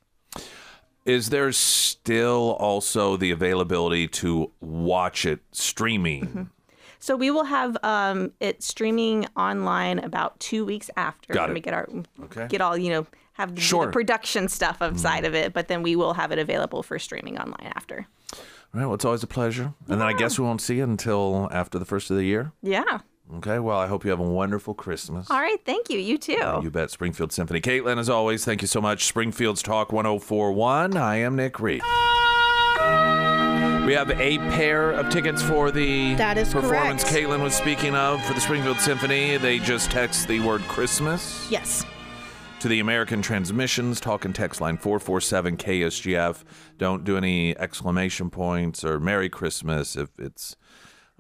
[1.04, 6.26] Is there still also the availability to watch it streaming?
[6.28, 6.44] Mm-hmm.
[7.02, 11.34] So we will have um, it streaming online about two weeks after.
[11.34, 11.54] Got when it.
[11.56, 11.90] we get our
[12.26, 12.48] Okay.
[12.48, 13.88] get all you know have the, Sure.
[13.88, 17.38] The production stuff outside of it, but then we will have it available for streaming
[17.40, 18.06] online after.
[18.34, 18.40] All
[18.80, 18.86] right.
[18.86, 19.74] Well, it's always a pleasure.
[19.90, 22.52] And then I guess we won't see it until after the first of the year.
[22.62, 23.00] Yeah.
[23.38, 23.58] Okay.
[23.60, 25.30] Well, I hope you have a wonderful Christmas.
[25.32, 25.58] All right.
[25.66, 25.98] Thank you.
[25.98, 26.60] You too.
[26.62, 26.92] You bet.
[26.92, 27.62] Springfield Symphony.
[27.62, 29.06] Kaitlyn, as always, thank you so much.
[29.06, 30.96] Springfield's Talk 1041.
[30.98, 31.82] I am Nick Reed.
[33.86, 37.26] We have a pair of tickets for the That is performance correct.
[37.28, 39.38] Kaitlyn was speaking of for the Springfield Symphony.
[39.38, 41.84] They just text the word Christmas Yes.
[42.60, 46.44] to the American Transmissions talk and text line 447 KSGF.
[46.78, 50.56] Don't do any exclamation points or Merry Christmas if it's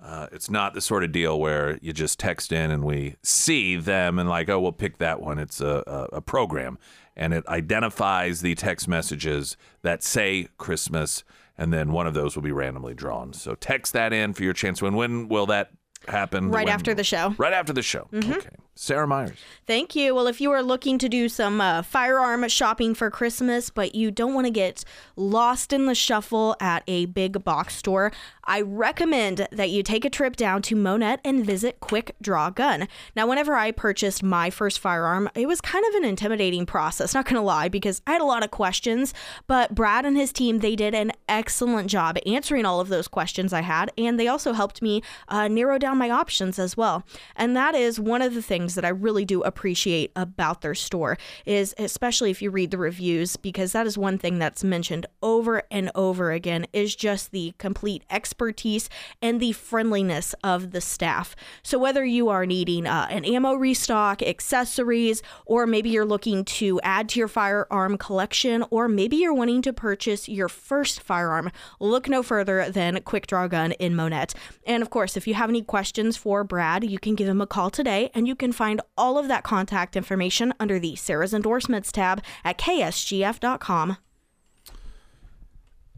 [0.01, 3.75] uh, it's not the sort of deal where you just text in and we see
[3.75, 5.37] them and like, oh, we'll pick that one.
[5.37, 6.77] It's a, a, a program
[7.15, 11.23] and it identifies the text messages that say Christmas,
[11.61, 13.33] and then one of those will be randomly drawn.
[13.33, 14.95] So text that in for your chance to win.
[14.95, 15.69] When will that
[16.07, 16.49] happen?
[16.51, 17.35] Right When- after the show.
[17.37, 18.07] Right after the show.
[18.13, 18.49] Okay.
[18.73, 19.37] Sarah Myers.
[19.67, 20.15] Thank you.
[20.15, 24.09] Well, if you are looking to do some uh, firearm shopping for Christmas, but you
[24.09, 24.83] don't want to get
[25.15, 28.11] lost in the shuffle at a big box store,
[28.45, 32.87] I recommend that you take a trip down to Monett and visit Quick Draw Gun.
[33.15, 37.25] Now, whenever I purchased my first firearm, it was kind of an intimidating process, not
[37.25, 39.13] going to lie, because I had a lot of questions,
[39.47, 43.53] but Brad and his team, they did an excellent job answering all of those questions
[43.53, 47.03] I had, and they also helped me uh, narrow down my options as well.
[47.35, 51.17] And that is one of the things that I really do appreciate about their store
[51.45, 55.63] is especially if you read the reviews because that is one thing that's mentioned over
[55.71, 58.89] and over again is just the complete expertise
[59.21, 61.35] and the friendliness of the staff.
[61.63, 66.79] So whether you are needing uh, an ammo restock, accessories, or maybe you're looking to
[66.81, 72.07] add to your firearm collection, or maybe you're wanting to purchase your first firearm, look
[72.07, 74.33] no further than Quick Draw Gun in Monett.
[74.65, 77.47] And of course, if you have any questions for Brad, you can give him a
[77.47, 81.91] call today, and you can find all of that contact information under the Sarah's Endorsements
[81.91, 83.97] tab at ksgf.com.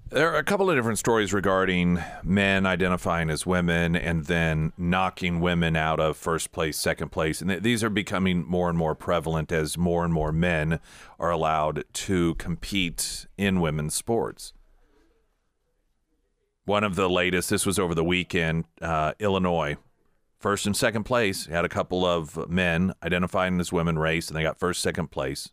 [0.10, 5.42] There are a couple of different stories regarding men identifying as women and then knocking
[5.42, 7.42] women out of first place, second place.
[7.42, 10.80] And th- these are becoming more and more prevalent as more and more men
[11.20, 14.54] are allowed to compete in women's sports.
[16.66, 19.78] One of the latest, this was over the weekend, uh, Illinois.
[20.40, 24.44] First and second place, had a couple of men identifying as women race, and they
[24.44, 25.50] got first, second place.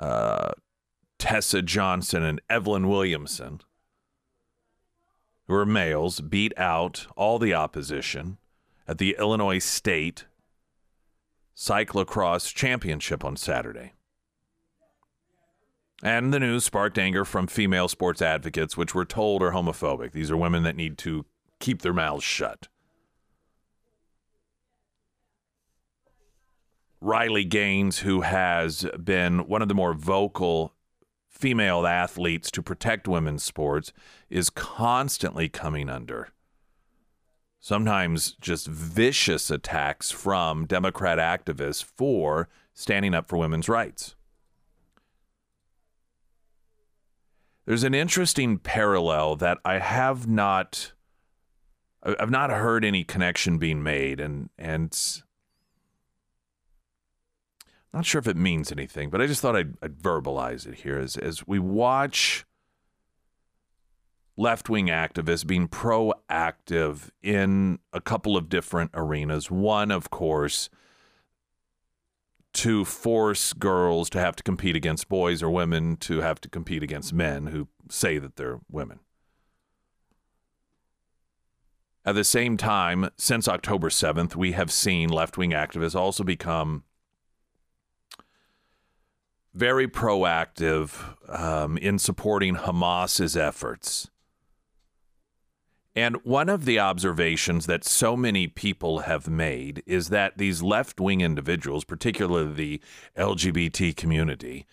[0.00, 0.52] Uh,
[1.18, 3.60] Tessa Johnson and Evelyn Williamson,
[5.46, 8.38] who are males, beat out all the opposition
[8.88, 10.24] at the Illinois State
[11.56, 13.92] Cyclocross Championship on Saturday.
[16.02, 20.12] And the news sparked anger from female sports advocates, which were told are homophobic.
[20.12, 21.24] These are women that need to
[21.60, 22.68] keep their mouths shut.
[27.00, 30.74] Riley Gaines, who has been one of the more vocal
[31.28, 33.92] female athletes to protect women's sports,
[34.28, 36.28] is constantly coming under
[37.62, 44.16] sometimes just vicious attacks from Democrat activists for standing up for women's rights.
[47.64, 50.92] There's an interesting parallel that I have not
[52.02, 54.96] I've not heard any connection being made and and
[57.92, 60.98] not sure if it means anything, but I just thought I'd, I'd verbalize it here
[60.98, 62.44] as as we watch
[64.36, 69.50] left wing activists being proactive in a couple of different arenas.
[69.50, 70.68] One, of course,
[72.52, 76.82] to force girls to have to compete against boys or women to have to compete
[76.82, 79.00] against men who say that they're women.
[82.04, 86.82] At the same time, since October 7th, we have seen left wing activists also become
[89.54, 94.10] very proactive um, in supporting Hamas's efforts.
[95.94, 100.98] And one of the observations that so many people have made is that these left
[100.98, 102.80] wing individuals, particularly the
[103.16, 104.66] LGBT community,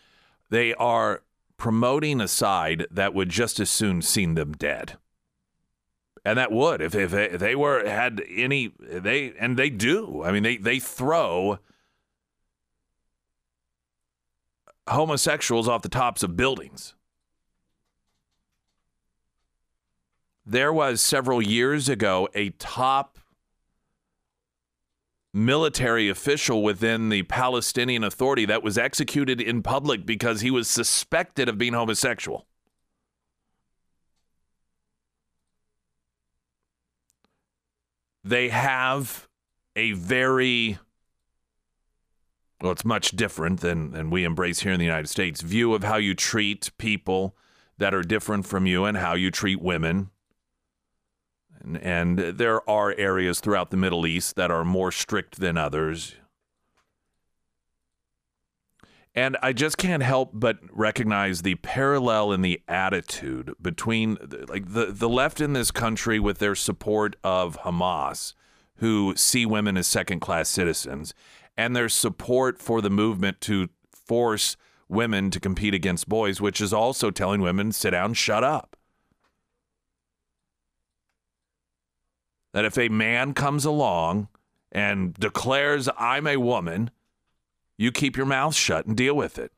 [0.50, 1.24] they are
[1.58, 4.98] promoting a side that would just as soon seen them dead.
[6.24, 10.24] And that would, if, if, they were, had any, they, and they do.
[10.24, 11.60] I mean, they, they throw
[14.88, 16.94] homosexuals off the tops of buildings.
[20.50, 23.20] There was several years ago a top
[25.32, 31.50] military official within the Palestinian Authority that was executed in public because he was suspected
[31.50, 32.48] of being homosexual.
[38.24, 39.28] They have
[39.76, 40.80] a very
[42.60, 45.84] well, it's much different than, than we embrace here in the United States view of
[45.84, 47.36] how you treat people
[47.78, 50.10] that are different from you and how you treat women
[51.64, 56.16] and, and there are areas throughout the Middle East that are more strict than others.
[59.16, 64.88] And I just can't help but recognize the parallel in the attitude between like the,
[64.88, 68.34] the left in this country with their support of Hamas,
[68.76, 71.14] who see women as second class citizens,
[71.58, 74.56] and their support for the movement to force
[74.88, 78.76] women to compete against boys, which is also telling women, sit down, shut up.
[82.54, 84.28] That if a man comes along
[84.72, 86.92] and declares, I'm a woman,
[87.78, 89.52] you keep your mouth shut and deal with it.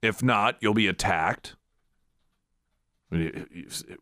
[0.00, 1.56] If not, you'll be attacked.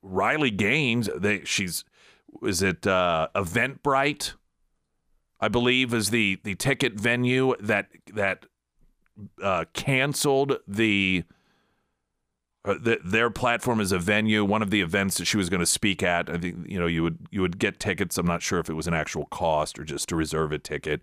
[0.03, 1.85] Riley Gaines, they, she's,
[2.43, 4.35] is it uh, Eventbrite?
[5.41, 8.45] I believe is the the ticket venue that that
[9.43, 11.25] uh, canceled the
[12.65, 14.45] uh, the, their platform is a venue.
[14.45, 16.87] One of the events that she was going to speak at, I think you know
[16.87, 18.19] you would you would get tickets.
[18.19, 21.01] I'm not sure if it was an actual cost or just to reserve a ticket,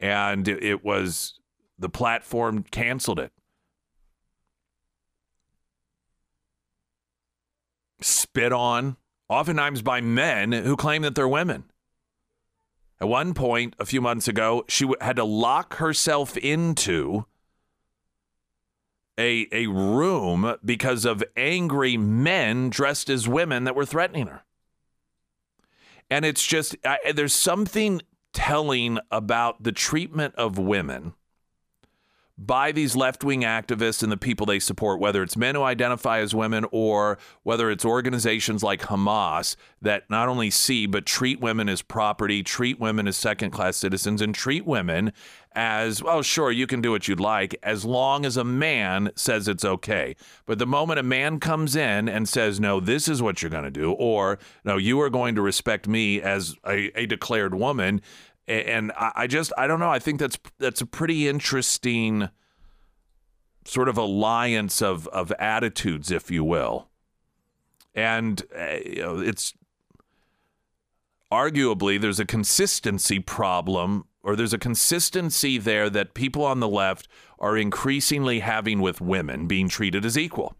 [0.00, 1.38] and it, it was
[1.78, 3.32] the platform canceled it.
[8.00, 8.96] Spit on,
[9.28, 11.64] oftentimes by men who claim that they're women.
[13.00, 17.26] At one point, a few months ago, she had to lock herself into
[19.18, 24.44] a a room because of angry men dressed as women that were threatening her.
[26.10, 28.02] And it's just I, there's something
[28.32, 31.14] telling about the treatment of women
[32.36, 36.18] by these left wing activists and the people they support, whether it's men who identify
[36.18, 41.68] as women or whether it's organizations like Hamas that not only see but treat women
[41.68, 45.12] as property, treat women as second class citizens, and treat women
[45.52, 49.46] as well, sure, you can do what you'd like as long as a man says
[49.46, 50.16] it's okay.
[50.46, 53.62] But the moment a man comes in and says, no, this is what you're going
[53.62, 58.00] to do, or no, you are going to respect me as a, a declared woman,
[58.46, 59.90] and I just I don't know.
[59.90, 62.28] I think that's that's a pretty interesting
[63.64, 66.88] sort of alliance of of attitudes, if you will,
[67.94, 69.54] and uh, you know, it's
[71.32, 77.08] arguably there's a consistency problem or there's a consistency there that people on the left
[77.38, 80.56] are increasingly having with women being treated as equal.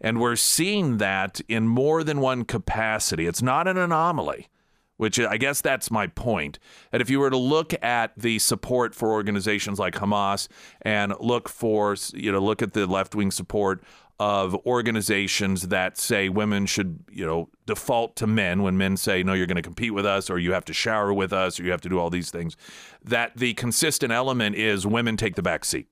[0.00, 3.26] And we're seeing that in more than one capacity.
[3.26, 4.48] It's not an anomaly
[4.96, 6.58] which I guess that's my point.
[6.90, 10.48] That if you were to look at the support for organizations like Hamas
[10.82, 13.82] and look for, you know, look at the left wing support
[14.18, 19.34] of organizations that say women should, you know, default to men when men say, no,
[19.34, 21.70] you're going to compete with us or you have to shower with us or you
[21.70, 22.56] have to do all these things,
[23.04, 25.88] that the consistent element is women take the back seat.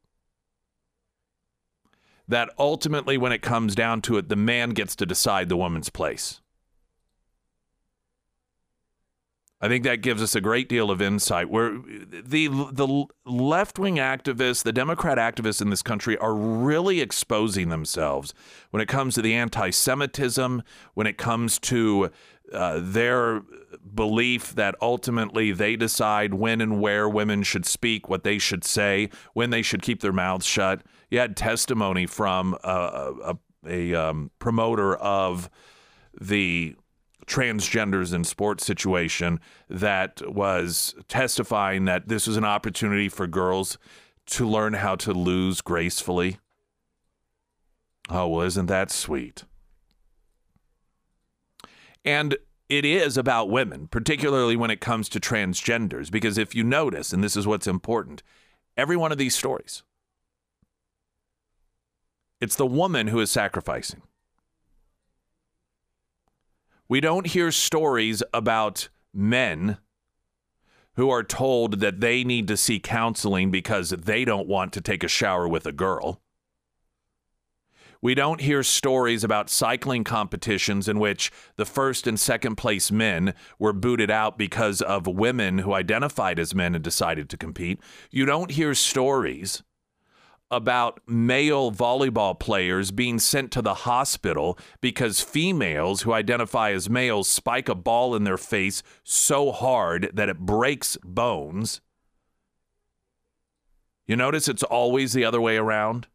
[2.26, 5.90] That ultimately, when it comes down to it, the man gets to decide the woman's
[5.90, 6.40] place.
[9.64, 11.48] I think that gives us a great deal of insight.
[11.48, 17.70] Where the the left wing activists, the Democrat activists in this country, are really exposing
[17.70, 18.34] themselves
[18.72, 20.62] when it comes to the anti-Semitism,
[20.92, 22.10] when it comes to
[22.52, 23.40] uh, their
[23.94, 29.08] belief that ultimately they decide when and where women should speak, what they should say,
[29.32, 30.82] when they should keep their mouths shut.
[31.10, 35.48] You had testimony from a, a, a um, promoter of
[36.20, 36.76] the
[37.26, 43.78] transgenders in sports situation that was testifying that this was an opportunity for girls
[44.26, 46.38] to learn how to lose gracefully.
[48.10, 49.44] Oh, well, isn't that sweet?
[52.04, 52.36] And
[52.68, 57.22] it is about women, particularly when it comes to transgenders, because if you notice, and
[57.22, 58.22] this is what's important,
[58.76, 59.82] every one of these stories,
[62.40, 64.02] it's the woman who is sacrificing.
[66.88, 69.78] We don't hear stories about men
[70.96, 75.02] who are told that they need to seek counseling because they don't want to take
[75.02, 76.20] a shower with a girl.
[78.02, 83.32] We don't hear stories about cycling competitions in which the first and second place men
[83.58, 87.80] were booted out because of women who identified as men and decided to compete.
[88.10, 89.62] You don't hear stories
[90.50, 97.28] about male volleyball players being sent to the hospital because females who identify as males
[97.28, 101.80] spike a ball in their face so hard that it breaks bones.
[104.06, 106.06] You notice it's always the other way around?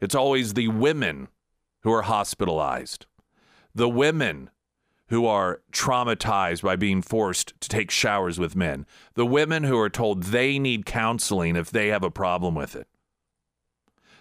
[0.00, 1.28] It's always the women
[1.82, 3.06] who are hospitalized,
[3.74, 4.50] the women
[5.08, 9.90] who are traumatized by being forced to take showers with men, the women who are
[9.90, 12.88] told they need counseling if they have a problem with it,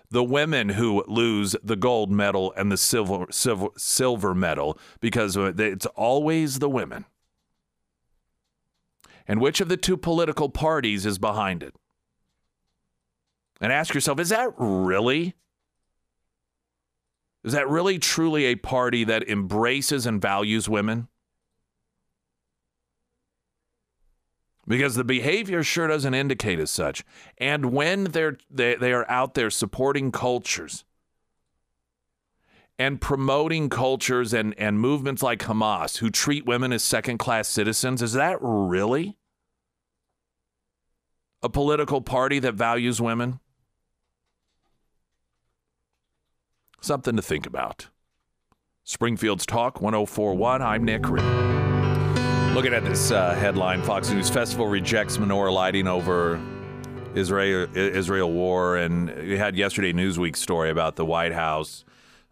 [0.09, 5.87] the women who lose the gold medal and the silver, silver, silver medal because it's
[5.87, 7.05] always the women.
[9.27, 11.73] And which of the two political parties is behind it?
[13.59, 15.33] And ask yourself, is that really
[17.45, 21.07] is that really truly a party that embraces and values women?
[24.67, 27.05] Because the behavior sure doesn't indicate as such.
[27.37, 30.85] And when they're, they, they are out there supporting cultures
[32.79, 38.01] and promoting cultures and, and movements like Hamas who treat women as second class citizens,
[38.01, 39.19] is that really
[41.43, 43.39] a political party that values women?
[46.85, 47.87] Something to think about.
[48.83, 50.61] Springfield's Talk 1041.
[50.61, 51.23] I'm Nick Reed.
[52.53, 56.39] Looking at this uh, headline Fox News Festival rejects menorah lighting over
[57.15, 58.77] Israel, Israel war.
[58.77, 61.85] And we had yesterday Newsweek story about the White House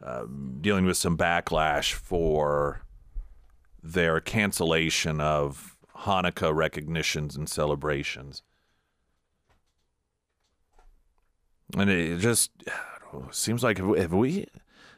[0.04, 0.26] uh,
[0.62, 2.86] dealing with some backlash for
[3.82, 8.44] their cancellation of Hanukkah recognitions and celebrations.
[11.76, 12.52] And it just
[13.32, 14.48] seems like have we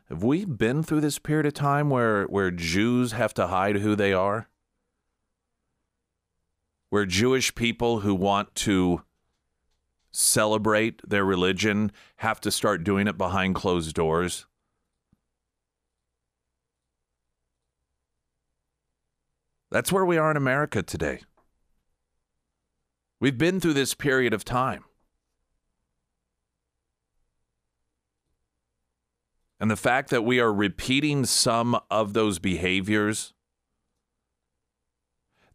[0.09, 3.95] have we been through this period of time where where Jews have to hide who
[3.95, 4.49] they are?
[6.89, 9.01] Where Jewish people who want to
[10.11, 14.45] celebrate their religion have to start doing it behind closed doors?
[19.71, 21.21] That's where we are in America today.
[23.19, 24.85] We've been through this period of time.
[29.65, 33.33] And the fact that we are repeating some of those behaviors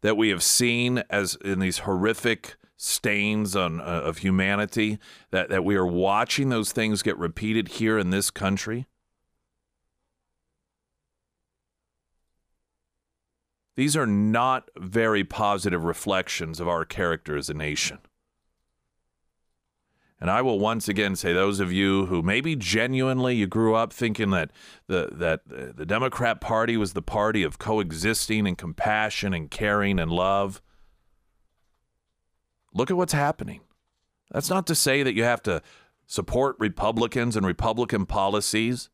[0.01, 4.99] that we have seen as in these horrific stains on uh, of humanity
[5.29, 8.85] that, that we are watching those things get repeated here in this country.
[13.77, 17.99] These are not very positive reflections of our character as a nation
[20.21, 23.91] and I will once again say, those of you who maybe genuinely you grew up
[23.91, 24.51] thinking that
[24.85, 29.97] the that uh, the Democrat Party was the party of coexisting and compassion and caring
[29.97, 30.61] and love,
[32.71, 33.61] look at what's happening.
[34.31, 35.63] That's not to say that you have to
[36.05, 38.89] support Republicans and Republican policies.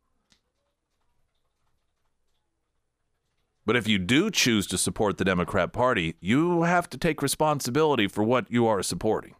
[3.66, 8.08] But if you do choose to support the Democrat Party, you have to take responsibility
[8.08, 9.36] for what you are supporting.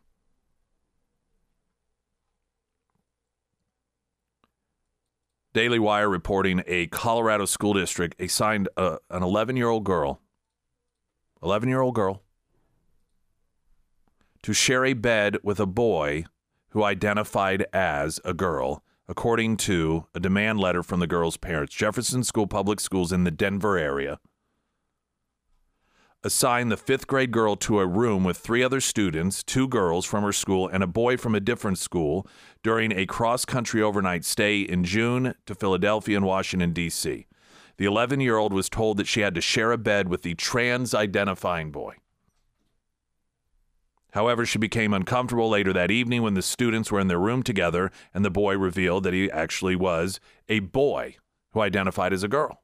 [5.58, 10.22] Daily Wire reporting a Colorado school district assigned a, an 11 year old girl,
[11.42, 12.22] 11 year old girl,
[14.44, 16.26] to share a bed with a boy
[16.70, 21.74] who identified as a girl, according to a demand letter from the girl's parents.
[21.74, 24.20] Jefferson School Public Schools in the Denver area
[26.28, 30.24] assigned the fifth grade girl to a room with three other students, two girls from
[30.24, 32.28] her school and a boy from a different school,
[32.62, 37.26] during a cross country overnight stay in June to Philadelphia and Washington, D.C.
[37.78, 40.36] The 11 year old was told that she had to share a bed with the
[40.36, 41.96] trans identifying boy.
[44.12, 47.90] However, she became uncomfortable later that evening when the students were in their room together
[48.14, 50.20] and the boy revealed that he actually was
[50.50, 51.16] a boy
[51.52, 52.62] who identified as a girl.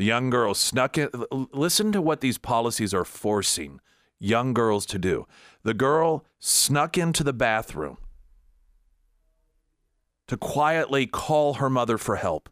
[0.00, 1.10] The young girl snuck in.
[1.52, 3.82] Listen to what these policies are forcing
[4.18, 5.26] young girls to do.
[5.62, 7.98] The girl snuck into the bathroom
[10.26, 12.48] to quietly call her mother for help.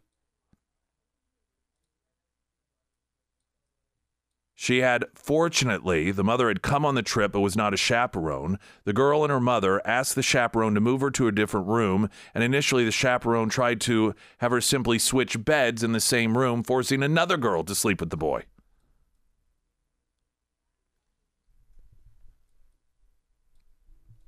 [4.61, 8.59] She had, fortunately, the mother had come on the trip but was not a chaperone.
[8.83, 12.09] The girl and her mother asked the chaperone to move her to a different room,
[12.33, 16.61] and initially the chaperone tried to have her simply switch beds in the same room,
[16.61, 18.43] forcing another girl to sleep with the boy.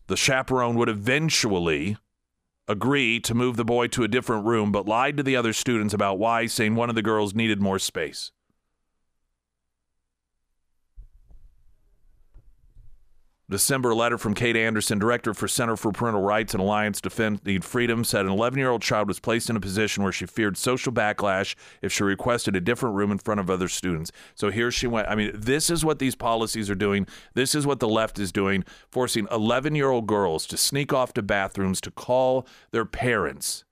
[0.08, 1.98] The chaperone would eventually
[2.70, 5.94] agree to move the boy to a different room, but lied to the other students
[5.94, 8.32] about why, saying one of the girls needed more space.
[13.52, 18.06] December letter from Kate Anderson, director for Center for Parental Rights and Alliance Defending Freedom,
[18.06, 20.94] said an 11 year old child was placed in a position where she feared social
[20.94, 24.10] backlash if she requested a different room in front of other students.
[24.36, 25.10] So here she went.
[25.10, 27.06] I mean, this is what these policies are doing.
[27.34, 31.12] This is what the left is doing, forcing 11 year old girls to sneak off
[31.16, 33.66] to bathrooms to call their parents.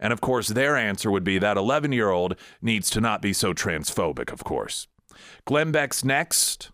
[0.00, 3.32] And of course, their answer would be that 11 year old needs to not be
[3.32, 4.88] so transphobic, of course.
[5.44, 6.70] Glenn Beck's next.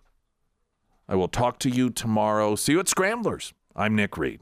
[1.09, 2.57] I will talk to you tomorrow.
[2.57, 3.53] See you at Scramblers.
[3.75, 4.41] I'm Nick Reed.